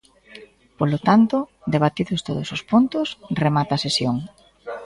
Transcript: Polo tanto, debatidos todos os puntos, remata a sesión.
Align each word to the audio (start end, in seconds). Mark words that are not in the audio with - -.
Polo 0.79 0.97
tanto, 1.07 1.37
debatidos 1.73 2.23
todos 2.27 2.47
os 2.55 2.61
puntos, 2.71 3.07
remata 3.43 3.71
a 3.75 3.83
sesión. 3.85 4.15